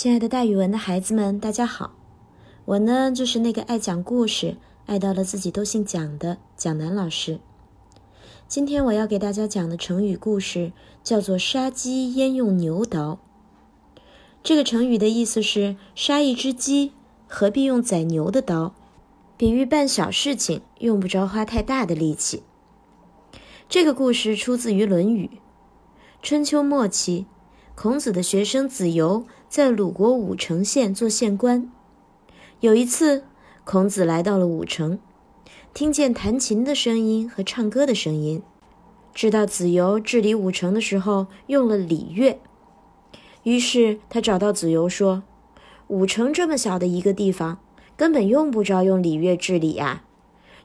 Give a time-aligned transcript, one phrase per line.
[0.00, 1.92] 亲爱的，大语文的孩子们，大家好！
[2.64, 7.38] 我呢，就是那个爱讲故事、爱到了自己都姓蒋的蒋楠老师。
[8.48, 10.72] 今天我要给大家讲的成语故事
[11.04, 13.18] 叫做“杀鸡焉用牛刀”。
[14.42, 16.92] 这个成语的意思是杀一只鸡，
[17.28, 18.74] 何必用宰牛的刀？
[19.36, 22.42] 比喻办小事情用不着花太大的力气。
[23.68, 25.26] 这个故事出自于《论语》。
[26.22, 27.26] 春秋末期，
[27.82, 31.72] 孔子的学生子游在鲁国武城县做县官。
[32.60, 33.24] 有一次，
[33.64, 34.98] 孔子来到了武城，
[35.72, 38.42] 听见弹琴的声音和唱歌的声音，
[39.14, 42.38] 知道子游治理武城的时候用了礼乐。
[43.44, 45.22] 于是他找到子游说
[45.88, 47.60] ：“武城这么小的一个地方，
[47.96, 50.04] 根本用不着用礼乐治理呀。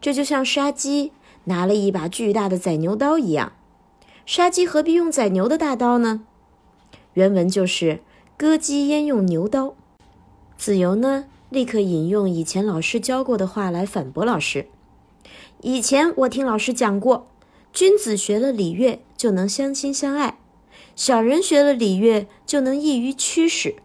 [0.00, 1.12] 这就像杀鸡
[1.44, 3.52] 拿了一把巨大的宰牛刀一样。”
[4.26, 6.24] 杀鸡何必用宰牛的大刀呢？
[7.14, 8.00] 原文就是
[8.36, 9.74] “割鸡焉用牛刀”。
[10.56, 14.66] 子游呢，立刻引用以前老师教过的话来反驳老师。
[15.62, 17.26] 以前我听老师讲过，
[17.72, 20.38] 君子学了礼乐就能相亲相爱，
[20.94, 23.76] 小人学了礼乐就能易于驱使。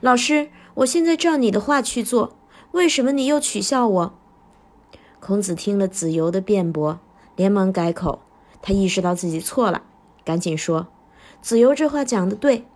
[0.00, 2.36] 老师，我现在照你的话去做，
[2.72, 4.14] 为什么你又取笑我？
[5.20, 7.00] 孔子听了子游的辩驳，
[7.34, 8.20] 连忙改口。
[8.62, 9.82] 他意识到自己错了，
[10.24, 10.88] 赶紧说
[11.40, 12.66] ：“子由这话讲的对，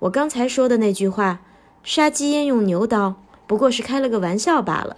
[0.00, 1.40] 我刚才说的那句话
[1.82, 4.96] ‘杀鸡焉用牛刀’不过是开了个玩笑罢了。”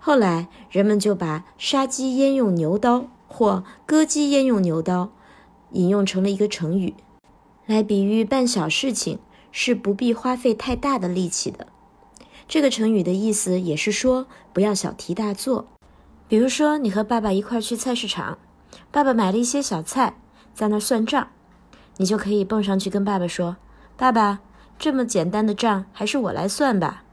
[0.00, 5.10] 后来人们就把“杀鸡焉用牛刀”或“割鸡焉用牛刀”
[5.72, 6.94] 引用成了一个成语，
[7.66, 9.18] 来比喻办小事情
[9.52, 11.66] 是不必花费太大的力气的。
[12.48, 15.66] 这个成语的意思也是说不要小题大做。
[16.26, 18.38] 比如说，你和爸爸一块去菜市场。
[18.90, 20.16] 爸爸买了一些小菜，
[20.54, 21.28] 在那儿算账，
[21.98, 23.56] 你就可以蹦上去跟爸爸说
[23.96, 24.40] ：“爸爸，
[24.78, 27.04] 这么简单的账还是我来算吧。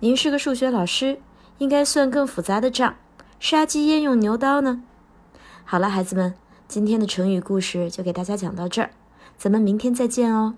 [0.00, 1.18] 您是个数学老师，
[1.58, 2.94] 应该算更复杂的账。
[3.40, 4.82] 杀鸡焉用牛刀呢？”
[5.64, 6.34] 好了，孩子们，
[6.68, 8.90] 今天的成语故事就给大家讲到这儿，
[9.36, 10.54] 咱们明天再见哦。